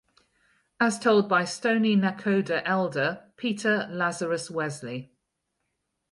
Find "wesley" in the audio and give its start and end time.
4.49-5.11